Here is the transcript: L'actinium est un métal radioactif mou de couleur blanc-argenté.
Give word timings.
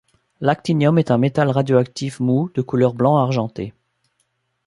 L'actinium 0.39 0.97
est 0.97 1.11
un 1.11 1.19
métal 1.19 1.51
radioactif 1.51 2.19
mou 2.19 2.49
de 2.55 2.63
couleur 2.63 2.95
blanc-argenté. 2.95 3.71